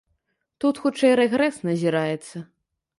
[0.65, 2.47] Тут хутчэй рэгрэс назіраецца.